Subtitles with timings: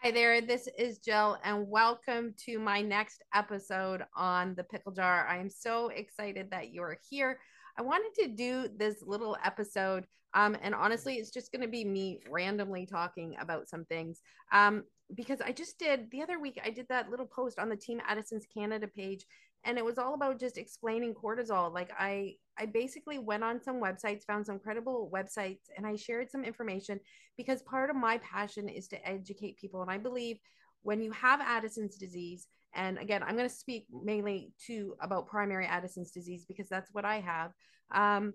[0.00, 5.26] Hi there, this is Jill, and welcome to my next episode on the Pickle Jar.
[5.26, 7.40] I am so excited that you're here.
[7.76, 11.84] I wanted to do this little episode, um, and honestly, it's just going to be
[11.84, 14.22] me randomly talking about some things.
[14.52, 14.84] Um,
[15.16, 18.00] because I just did the other week, I did that little post on the Team
[18.06, 19.26] Addison's Canada page,
[19.64, 21.72] and it was all about just explaining cortisol.
[21.72, 26.30] Like I, I basically went on some websites, found some credible websites, and I shared
[26.30, 27.00] some information
[27.36, 29.82] because part of my passion is to educate people.
[29.82, 30.38] And I believe
[30.82, 35.66] when you have Addison's disease, and again, I'm going to speak mainly to about primary
[35.66, 37.52] Addison's disease because that's what I have.
[37.92, 38.34] Um,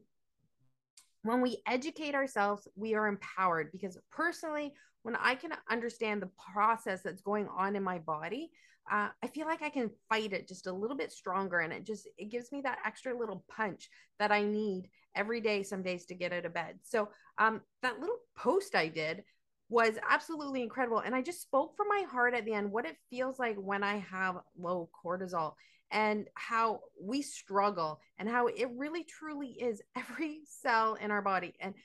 [1.23, 4.73] when we educate ourselves, we are empowered because personally,
[5.03, 8.51] when I can understand the process that's going on in my body,
[8.91, 11.85] uh, I feel like I can fight it just a little bit stronger, and it
[11.85, 15.63] just it gives me that extra little punch that I need every day.
[15.63, 16.79] Some days to get out of bed.
[16.83, 19.23] So um, that little post I did
[19.69, 22.97] was absolutely incredible, and I just spoke from my heart at the end what it
[23.09, 25.53] feels like when I have low cortisol
[25.93, 31.53] and how we struggle and how it really truly is every cell in our body.
[31.61, 31.75] And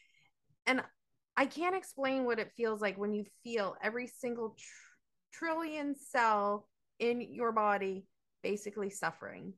[0.66, 0.82] and
[1.36, 6.66] I can't explain what it feels like when you feel every single tr- trillion cell
[6.98, 8.06] in your body
[8.42, 9.52] basically suffering.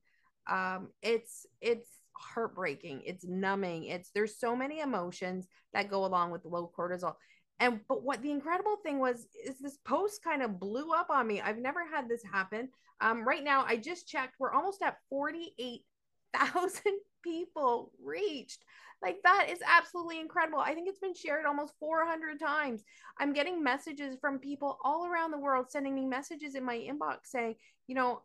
[0.51, 3.03] Um it's it's heartbreaking.
[3.07, 3.85] It's numbing.
[3.85, 7.15] It's there's so many emotions that go along with low cortisol
[7.61, 11.27] and but what the incredible thing was is this post kind of blew up on
[11.27, 12.69] me i've never had this happen
[13.01, 16.83] um right now i just checked we're almost at 48,000
[17.23, 18.65] people reached
[19.03, 20.59] like that is absolutely incredible.
[20.59, 22.85] I think it's been shared almost 400 times.
[23.19, 27.19] I'm getting messages from people all around the world sending me messages in my inbox
[27.25, 27.55] saying,
[27.87, 28.23] you know,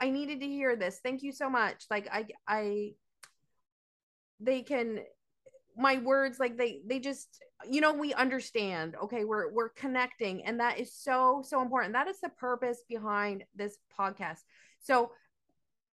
[0.00, 1.00] I needed to hear this.
[1.02, 1.84] Thank you so much.
[1.90, 2.90] Like I I
[4.38, 5.00] they can
[5.78, 8.96] my words like they they just you know we understand.
[9.04, 11.94] Okay we're we're connecting and that is so so important.
[11.94, 14.40] That is the purpose behind this podcast.
[14.80, 15.12] So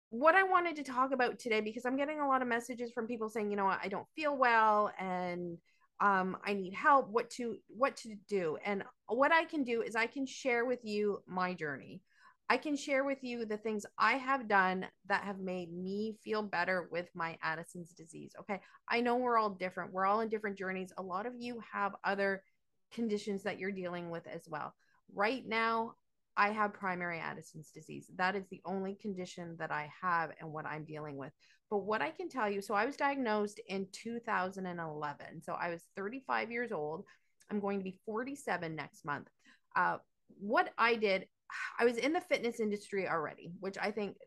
[0.10, 3.08] what I wanted to talk about today, because I'm getting a lot of messages from
[3.08, 5.58] people saying, you know, I don't feel well and
[6.00, 8.58] um, I need help, what to what to do.
[8.66, 12.02] And what I can do is I can share with you my journey.
[12.50, 16.44] I can share with you the things I have done that have made me feel
[16.44, 18.34] better with my Addison's disease.
[18.40, 18.62] Okay.
[18.88, 19.92] I know we're all different.
[19.92, 20.94] We're all in different journeys.
[20.98, 22.44] A lot of you have other
[22.94, 24.76] conditions that you're dealing with as well.
[25.14, 25.96] Right now,
[26.38, 28.12] I have primary Addison's disease.
[28.18, 31.32] That is the only condition that I have and what I'm dealing with.
[31.70, 35.42] But what I can tell you, so I was diagnosed in 2011.
[35.42, 37.06] So I was 35 years old.
[37.50, 39.30] I'm going to be 47 next month.
[39.76, 39.98] Uh,
[40.40, 41.26] what I did,
[41.80, 44.18] I was in the fitness industry already, which I think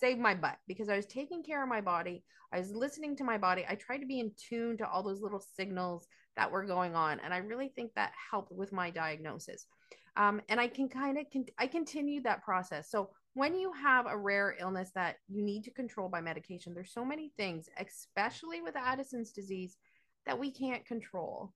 [0.00, 2.24] saved my butt because I was taking care of my body.
[2.52, 3.64] I was listening to my body.
[3.68, 6.06] I tried to be in tune to all those little signals
[6.36, 7.20] that were going on.
[7.20, 9.66] And I really think that helped with my diagnosis
[10.16, 14.06] um, and i can kind of con- i continued that process so when you have
[14.06, 18.62] a rare illness that you need to control by medication there's so many things especially
[18.62, 19.76] with addison's disease
[20.26, 21.52] that we can't control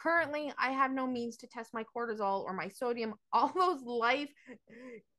[0.00, 4.30] currently i have no means to test my cortisol or my sodium all those life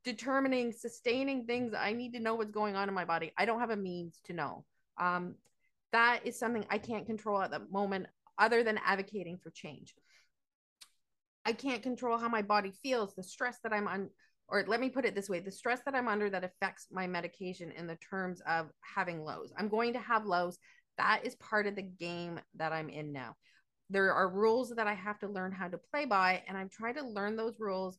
[0.04, 3.60] determining sustaining things i need to know what's going on in my body i don't
[3.60, 4.64] have a means to know
[5.00, 5.36] um,
[5.92, 8.08] that is something i can't control at the moment
[8.38, 9.94] other than advocating for change
[11.46, 14.10] I can't control how my body feels, the stress that I'm on,
[14.48, 17.08] or let me put it this way the stress that I'm under that affects my
[17.08, 19.52] medication in the terms of having lows.
[19.58, 20.60] I'm going to have lows.
[21.00, 23.36] That is part of the game that I'm in now.
[23.90, 26.96] There are rules that I have to learn how to play by, and I'm trying
[26.96, 27.98] to learn those rules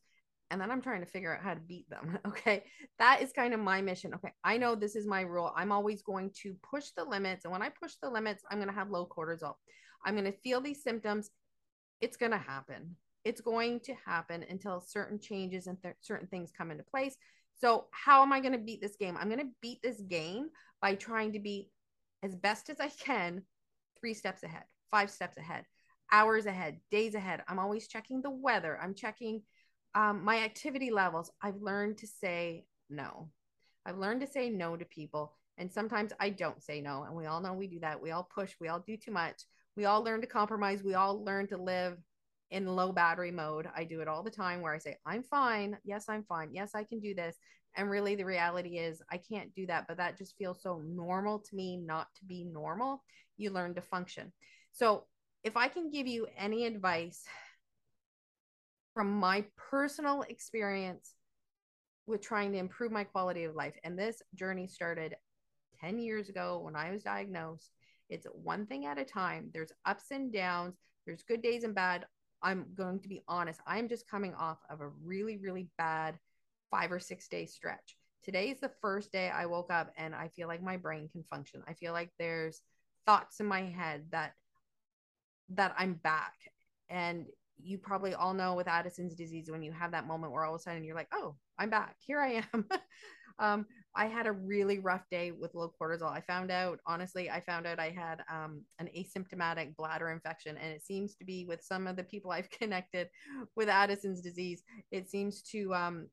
[0.53, 2.19] and then I'm trying to figure out how to beat them.
[2.27, 2.65] Okay.
[2.99, 4.15] That is kind of my mission.
[4.15, 4.33] Okay.
[4.43, 5.53] I know this is my rule.
[5.55, 7.45] I'm always going to push the limits.
[7.45, 9.55] And when I push the limits, I'm going to have low cortisol.
[10.05, 11.31] I'm going to feel these symptoms.
[12.01, 16.51] It's going to happen it's going to happen until certain changes and th- certain things
[16.57, 17.17] come into place.
[17.61, 19.17] So, how am I going to beat this game?
[19.19, 20.49] I'm going to beat this game
[20.81, 21.71] by trying to be
[22.23, 23.43] as best as I can
[24.01, 25.65] three steps ahead, five steps ahead,
[26.13, 27.43] hours ahead, days ahead.
[27.49, 28.79] I'm always checking the weather.
[28.83, 29.43] I'm checking
[29.95, 31.31] um, my activity levels.
[31.43, 33.29] I've learned to say no.
[33.87, 35.35] I've learned to say no to people.
[35.59, 37.05] And sometimes I don't say no.
[37.05, 38.01] And we all know we do that.
[38.01, 38.55] We all push.
[38.61, 39.43] We all do too much.
[39.77, 40.83] We all learn to compromise.
[40.83, 41.99] We all learn to live
[42.51, 43.69] in low battery mode.
[43.77, 45.77] I do it all the time where I say, I'm fine.
[45.85, 46.51] Yes, I'm fine.
[46.53, 47.37] Yes, I can do this.
[47.77, 49.87] And really, the reality is, I can't do that.
[49.87, 53.05] But that just feels so normal to me not to be normal.
[53.37, 54.33] You learn to function.
[54.73, 55.05] So,
[55.43, 57.25] if I can give you any advice
[58.95, 61.15] from my personal experience
[62.07, 65.17] with trying to improve my quality of life, and this journey started
[65.81, 67.71] 10 years ago when I was diagnosed,
[68.09, 69.51] it's one thing at a time.
[69.55, 70.77] There's ups and downs,
[71.07, 72.07] there's good days and bad
[72.43, 73.61] I'm going to be honest.
[73.67, 76.19] I'm just coming off of a really, really bad
[76.71, 77.97] five or six day stretch.
[78.23, 81.25] Today is the first day I woke up and I feel like my brain can
[81.25, 81.63] function.
[81.69, 82.63] I feel like there's
[83.07, 84.33] thoughts in my head that
[85.51, 86.35] that I'm back.
[86.89, 87.27] And
[87.63, 90.61] you probably all know with Addison's disease when you have that moment where all of
[90.61, 91.97] a sudden you're like, oh, I'm back.
[92.01, 92.65] Here I am.
[93.39, 96.13] um, I had a really rough day with low cortisol.
[96.13, 100.57] I found out, honestly, I found out I had um, an asymptomatic bladder infection.
[100.57, 103.09] And it seems to be with some of the people I've connected
[103.57, 106.07] with Addison's disease, it seems to, um,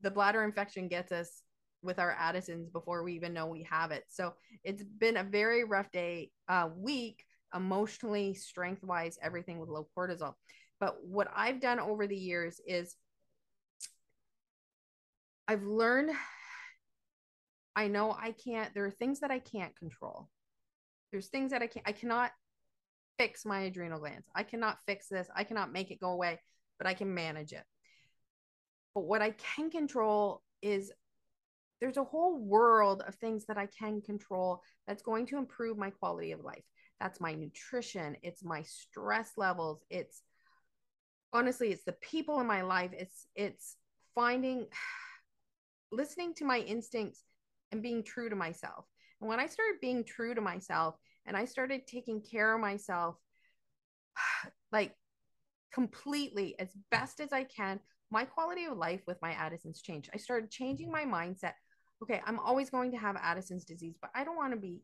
[0.00, 1.42] the bladder infection gets us
[1.82, 4.04] with our Addison's before we even know we have it.
[4.08, 4.34] So
[4.64, 7.24] it's been a very rough day, uh, week,
[7.54, 10.34] emotionally, strength wise, everything with low cortisol.
[10.80, 12.96] But what I've done over the years is
[15.46, 16.10] I've learned
[17.74, 20.28] I know I can't, there are things that I can't control.
[21.10, 22.32] There's things that I can't, I cannot
[23.18, 24.28] fix my adrenal glands.
[24.34, 25.28] I cannot fix this.
[25.34, 26.40] I cannot make it go away,
[26.78, 27.64] but I can manage it.
[28.94, 30.92] But what I can control is
[31.80, 35.90] there's a whole world of things that I can control that's going to improve my
[35.90, 36.64] quality of life.
[37.02, 40.22] That's my nutrition, it's my stress levels, it's
[41.32, 43.76] honestly, it's the people in my life, it's it's
[44.14, 44.68] finding
[45.90, 47.24] listening to my instincts
[47.72, 48.84] and being true to myself.
[49.20, 50.94] And when I started being true to myself
[51.26, 53.16] and I started taking care of myself
[54.70, 54.94] like
[55.74, 57.80] completely as best as I can,
[58.12, 60.08] my quality of life with my Addison's changed.
[60.14, 61.54] I started changing my mindset.
[62.00, 64.82] Okay, I'm always going to have Addison's disease, but I don't want to be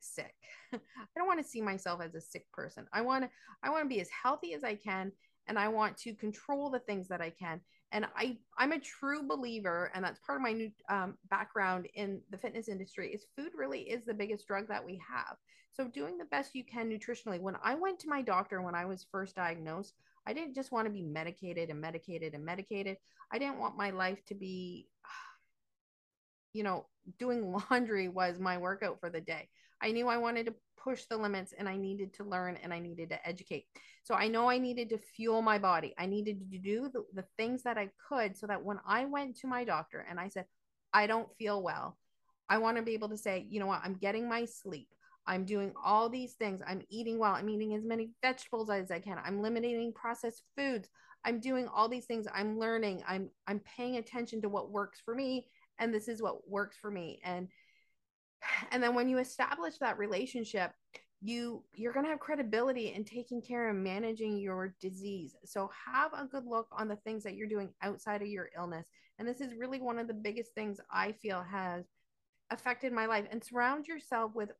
[0.00, 0.34] sick.
[0.72, 0.78] I
[1.16, 2.86] don't want to see myself as a sick person.
[2.92, 3.30] I want to
[3.62, 5.12] I want to be as healthy as I can
[5.48, 7.60] and I want to control the things that I can.
[7.92, 12.20] And I I'm a true believer and that's part of my new um, background in
[12.30, 15.36] the fitness industry is food really is the biggest drug that we have.
[15.72, 17.40] So doing the best you can nutritionally.
[17.40, 19.94] When I went to my doctor when I was first diagnosed,
[20.26, 22.96] I didn't just want to be medicated and medicated and medicated.
[23.30, 24.88] I didn't want my life to be,
[26.52, 26.86] you know,
[27.18, 29.48] doing laundry was my workout for the day.
[29.82, 32.78] I knew I wanted to push the limits and I needed to learn and I
[32.78, 33.66] needed to educate.
[34.04, 35.94] So I know I needed to fuel my body.
[35.98, 39.36] I needed to do the, the things that I could so that when I went
[39.38, 40.44] to my doctor and I said,
[40.92, 41.98] I don't feel well,
[42.48, 44.88] I want to be able to say, you know what, I'm getting my sleep.
[45.26, 46.60] I'm doing all these things.
[46.64, 47.32] I'm eating well.
[47.34, 49.18] I'm eating as many vegetables as I can.
[49.24, 50.88] I'm eliminating processed foods.
[51.24, 52.28] I'm doing all these things.
[52.32, 53.02] I'm learning.
[53.08, 55.48] I'm I'm paying attention to what works for me
[55.78, 57.20] and this is what works for me.
[57.24, 57.48] And
[58.70, 60.72] and then when you establish that relationship,
[61.22, 65.34] you you're going to have credibility in taking care and managing your disease.
[65.44, 68.88] So have a good look on the things that you're doing outside of your illness.
[69.18, 71.84] And this is really one of the biggest things I feel has
[72.50, 74.50] affected my life and surround yourself with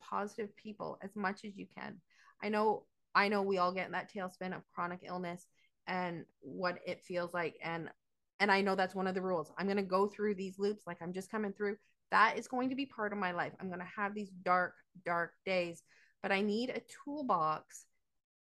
[0.00, 2.00] positive people as much as you can.
[2.42, 2.84] I know
[3.14, 5.46] I know we all get in that tailspin of chronic illness
[5.86, 7.88] and what it feels like and
[8.40, 9.52] and I know that's one of the rules.
[9.58, 11.76] I'm going to go through these loops like I'm just coming through.
[12.10, 13.52] That is going to be part of my life.
[13.60, 14.74] I'm going to have these dark
[15.04, 15.82] dark days,
[16.22, 17.86] but I need a toolbox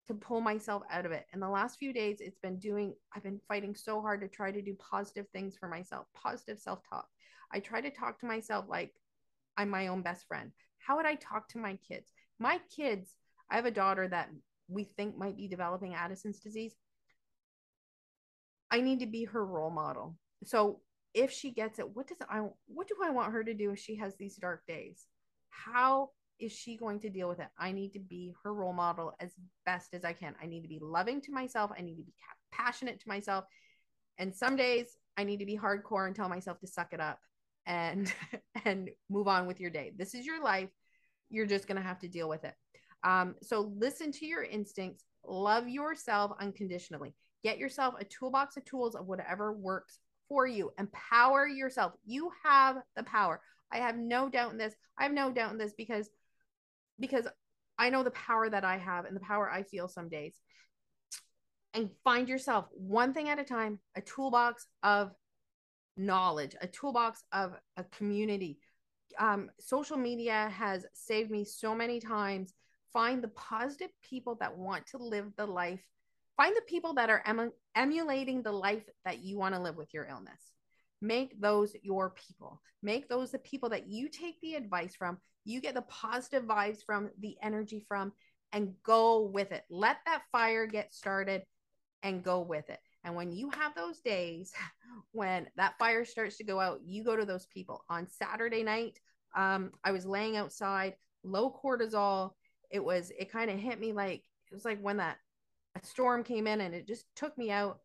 [0.06, 1.24] to pull myself out of it.
[1.32, 4.50] And the last few days it's been doing I've been fighting so hard to try
[4.50, 7.06] to do positive things for myself, positive self-talk.
[7.52, 8.92] I try to talk to myself like
[9.56, 10.50] I'm my own best friend.
[10.78, 12.12] How would I talk to my kids?
[12.38, 13.14] My kids,
[13.50, 14.28] I have a daughter that
[14.68, 16.74] we think might be developing Addison's disease.
[18.70, 20.16] I need to be her role model.
[20.44, 20.80] So
[21.14, 23.78] if she gets it, what does I what do I want her to do if
[23.78, 25.06] she has these dark days?
[25.50, 27.46] How is she going to deal with it?
[27.56, 29.32] I need to be her role model as
[29.64, 30.34] best as I can.
[30.42, 31.70] I need to be loving to myself.
[31.76, 32.14] I need to be
[32.52, 33.44] passionate to myself.
[34.18, 37.20] And some days I need to be hardcore and tell myself to suck it up
[37.66, 38.12] and
[38.64, 39.92] and move on with your day.
[39.96, 40.70] This is your life.
[41.30, 42.54] You're just going to have to deal with it.
[43.04, 47.14] Um, so listen to your instincts, love yourself unconditionally.
[47.42, 50.72] Get yourself a toolbox of tools of whatever works for you.
[50.78, 51.92] Empower yourself.
[52.04, 53.40] You have the power.
[53.70, 54.74] I have no doubt in this.
[54.98, 56.08] I have no doubt in this because
[57.00, 57.26] because
[57.78, 60.34] I know the power that I have and the power I feel some days.
[61.72, 65.10] And find yourself one thing at a time, a toolbox of
[65.96, 68.58] knowledge, a toolbox of a community.
[69.18, 72.54] Um, social media has saved me so many times.
[72.92, 75.84] Find the positive people that want to live the life.
[76.36, 79.92] Find the people that are em- emulating the life that you want to live with
[79.94, 80.52] your illness.
[81.00, 82.60] Make those your people.
[82.82, 86.78] Make those the people that you take the advice from, you get the positive vibes
[86.84, 88.12] from, the energy from,
[88.52, 89.64] and go with it.
[89.70, 91.42] Let that fire get started
[92.02, 92.78] and go with it.
[93.04, 94.52] And when you have those days
[95.12, 97.84] when that fire starts to go out, you go to those people.
[97.88, 98.98] On Saturday night,
[99.36, 102.30] um, I was laying outside, low cortisol.
[102.70, 105.16] It was, it kind of hit me like, it was like when that
[105.74, 107.78] a storm came in and it just took me out.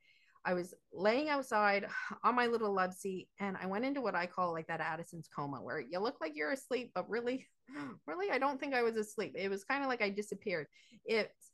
[0.46, 1.86] I was laying outside
[2.24, 5.28] on my little love seat and I went into what I call like that Addison's
[5.34, 7.48] coma where you look like you're asleep, but really,
[8.08, 9.36] really, I don't think I was asleep.
[9.38, 10.68] It was kind of like I disappeared.
[11.06, 11.52] It's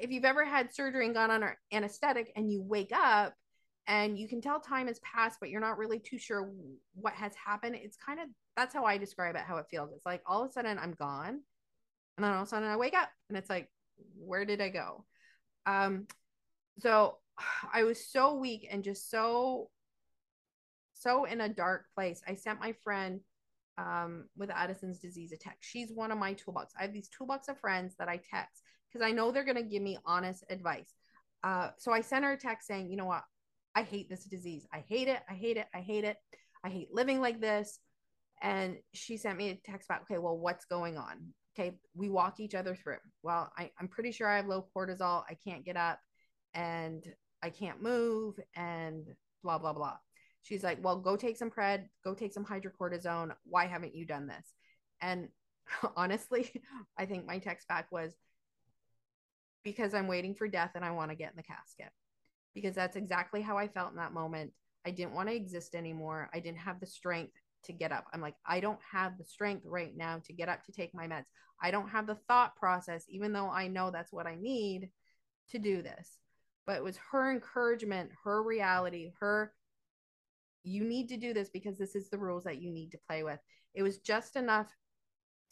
[0.00, 3.34] if you've ever had surgery and gone on anesthetic and you wake up
[3.86, 6.50] and you can tell time has passed, but you're not really too sure
[6.94, 7.76] what has happened.
[7.76, 9.90] It's kind of that's how I describe it, how it feels.
[9.94, 11.40] It's like all of a sudden I'm gone,
[12.16, 13.68] and then all of a sudden I wake up and it's like,
[14.18, 15.04] where did I go?
[15.66, 16.06] Um,
[16.78, 17.18] so
[17.72, 19.70] I was so weak and just so,
[20.94, 22.22] so in a dark place.
[22.26, 23.20] I sent my friend
[23.78, 25.58] um, with Addison's disease a text.
[25.60, 26.72] She's one of my toolbox.
[26.78, 29.62] I have these toolbox of friends that I text because I know they're going to
[29.62, 30.94] give me honest advice.
[31.44, 33.22] Uh, so I sent her a text saying, you know what?
[33.74, 34.66] I hate this disease.
[34.72, 35.20] I hate it.
[35.28, 35.66] I hate it.
[35.74, 36.16] I hate it.
[36.64, 37.78] I hate living like this.
[38.40, 41.34] And she sent me a text back, okay, well, what's going on?
[41.58, 42.98] Okay, we walk each other through.
[43.22, 45.24] Well, I, I'm pretty sure I have low cortisol.
[45.28, 46.00] I can't get up
[46.52, 47.02] and
[47.42, 49.06] I can't move and
[49.42, 49.96] blah, blah, blah.
[50.42, 53.34] She's like, well, go take some pred, go take some hydrocortisone.
[53.44, 54.52] Why haven't you done this?
[55.00, 55.28] And
[55.96, 56.62] honestly,
[56.98, 58.12] I think my text back was
[59.64, 61.90] because I'm waiting for death and I want to get in the casket
[62.54, 64.52] because that's exactly how I felt in that moment.
[64.86, 66.28] I didn't want to exist anymore.
[66.32, 67.34] I didn't have the strength
[67.66, 68.06] to get up.
[68.12, 71.06] I'm like, I don't have the strength right now to get up to take my
[71.06, 71.26] meds.
[71.62, 74.90] I don't have the thought process, even though I know that's what I need
[75.50, 76.18] to do this.
[76.66, 79.52] But it was her encouragement, her reality, her,
[80.64, 83.22] you need to do this because this is the rules that you need to play
[83.22, 83.38] with.
[83.74, 84.68] It was just enough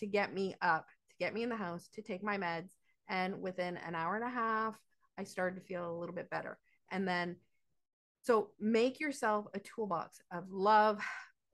[0.01, 2.71] to get me up, to get me in the house, to take my meds.
[3.09, 4.75] And within an hour and a half,
[5.17, 6.59] I started to feel a little bit better.
[6.91, 7.37] And then,
[8.23, 11.01] so make yourself a toolbox of love,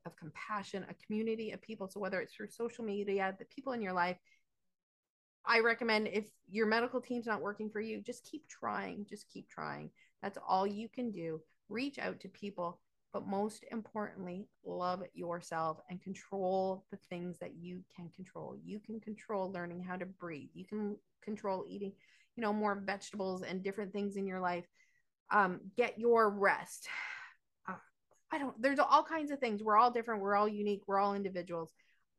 [0.07, 1.88] of compassion, a community of people.
[1.88, 4.16] So whether it's through social media, the people in your life,
[5.45, 9.07] I recommend if your medical team's not working for you, just keep trying.
[9.09, 9.90] Just keep trying.
[10.23, 11.40] That's all you can do.
[11.69, 12.80] Reach out to people,
[13.12, 18.57] but most importantly, love yourself and control the things that you can control.
[18.62, 20.50] You can control learning how to breathe.
[20.52, 21.92] You can control eating,
[22.37, 24.66] you know, more vegetables and different things in your life
[25.30, 26.88] um, get your rest.
[28.33, 29.63] I don't, there's all kinds of things.
[29.63, 30.23] We're all different.
[30.23, 30.83] We're all unique.
[30.87, 31.73] We're all individuals.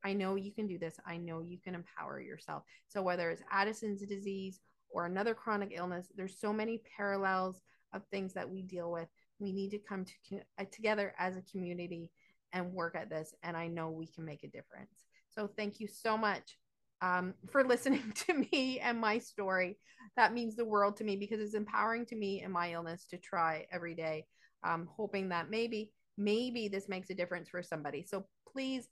[0.04, 1.00] I know you can do this.
[1.06, 2.64] I know you can empower yourself.
[2.88, 7.62] So, whether it's Addison's disease or another chronic illness, there's so many parallels
[7.94, 9.08] of things that we deal with.
[9.40, 12.10] We need to come to, uh, together as a community
[12.54, 13.34] and work at this.
[13.44, 15.06] And I know we can make a difference.
[15.30, 16.58] So, thank you so much
[17.02, 19.78] um, for listening to me and my story.
[20.18, 23.18] That means the world to me because it's empowering to me and my illness to
[23.18, 24.26] try every day,
[24.64, 28.04] um, hoping that maybe, maybe this makes a difference for somebody.
[28.04, 28.88] So please,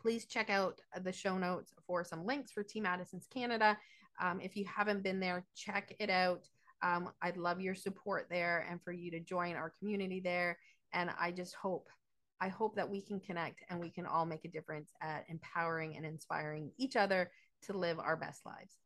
[0.00, 3.76] please check out the show notes for some links for Team Addison's Canada.
[4.20, 6.46] Um, if you haven't been there, check it out.
[6.82, 10.58] Um, I'd love your support there and for you to join our community there.
[10.92, 11.88] And I just hope
[12.40, 15.96] I hope that we can connect and we can all make a difference at empowering
[15.96, 17.30] and inspiring each other
[17.62, 18.76] to live our best lives.